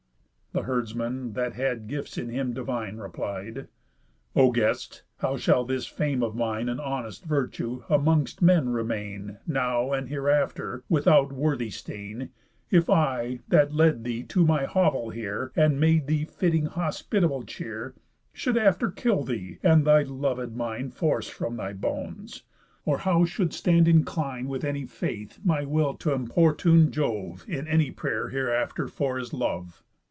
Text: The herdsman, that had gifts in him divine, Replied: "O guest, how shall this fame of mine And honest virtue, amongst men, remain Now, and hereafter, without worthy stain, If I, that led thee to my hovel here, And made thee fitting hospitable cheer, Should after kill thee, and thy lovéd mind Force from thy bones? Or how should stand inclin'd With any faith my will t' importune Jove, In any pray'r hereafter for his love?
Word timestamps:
The 0.53 0.63
herdsman, 0.63 1.31
that 1.31 1.53
had 1.53 1.87
gifts 1.87 2.17
in 2.17 2.27
him 2.27 2.51
divine, 2.51 2.97
Replied: 2.97 3.69
"O 4.35 4.51
guest, 4.51 5.03
how 5.19 5.37
shall 5.37 5.63
this 5.63 5.87
fame 5.87 6.21
of 6.21 6.35
mine 6.35 6.67
And 6.67 6.77
honest 6.77 7.23
virtue, 7.23 7.83
amongst 7.87 8.41
men, 8.41 8.67
remain 8.67 9.37
Now, 9.47 9.93
and 9.93 10.09
hereafter, 10.09 10.83
without 10.89 11.31
worthy 11.31 11.69
stain, 11.69 12.31
If 12.69 12.89
I, 12.89 13.39
that 13.47 13.73
led 13.73 14.03
thee 14.03 14.23
to 14.23 14.45
my 14.45 14.65
hovel 14.65 15.11
here, 15.11 15.53
And 15.55 15.79
made 15.79 16.07
thee 16.07 16.25
fitting 16.25 16.65
hospitable 16.65 17.43
cheer, 17.43 17.95
Should 18.33 18.57
after 18.57 18.91
kill 18.91 19.23
thee, 19.23 19.57
and 19.63 19.85
thy 19.85 20.03
lovéd 20.03 20.53
mind 20.53 20.93
Force 20.93 21.29
from 21.29 21.55
thy 21.55 21.71
bones? 21.71 22.43
Or 22.83 22.97
how 22.97 23.23
should 23.23 23.53
stand 23.53 23.87
inclin'd 23.87 24.49
With 24.49 24.65
any 24.65 24.85
faith 24.85 25.39
my 25.45 25.63
will 25.63 25.93
t' 25.93 26.11
importune 26.11 26.91
Jove, 26.91 27.45
In 27.47 27.69
any 27.69 27.89
pray'r 27.89 28.31
hereafter 28.31 28.89
for 28.89 29.17
his 29.17 29.31
love? 29.31 29.81